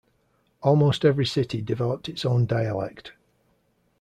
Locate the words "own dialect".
2.25-3.13